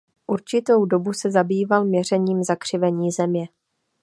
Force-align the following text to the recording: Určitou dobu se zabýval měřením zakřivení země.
Určitou 0.27 0.85
dobu 0.85 1.13
se 1.13 1.31
zabýval 1.31 1.85
měřením 1.85 2.43
zakřivení 2.43 3.11
země. 3.11 3.47